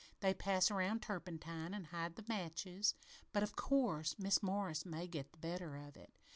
They 0.21 0.33
pass 0.33 0.71
around 0.71 1.03
turpentine 1.03 1.75
an' 1.75 1.83
hide 1.83 2.15
the 2.15 2.25
matches. 2.27 2.95
But, 3.33 3.43
of 3.43 3.55
course, 3.55 4.17
Mis' 4.17 4.41
Morris 4.41 4.83
may 4.83 5.05
get 5.05 5.31
the 5.31 5.37
better 5.37 5.75
of 5.75 5.95
it. 5.95 6.11